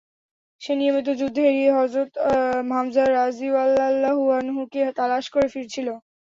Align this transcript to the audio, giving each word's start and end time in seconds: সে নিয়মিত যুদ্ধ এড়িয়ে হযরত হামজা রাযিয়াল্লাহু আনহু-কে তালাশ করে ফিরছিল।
সে 0.61 0.73
নিয়মিত 0.75 1.07
যুদ্ধ 1.19 1.37
এড়িয়ে 1.49 1.71
হযরত 1.73 2.11
হামজা 2.69 3.05
রাযিয়াল্লাহু 3.11 4.23
আনহু-কে 4.39 4.81
তালাশ 4.97 5.25
করে 5.33 5.47
ফিরছিল। 5.53 5.87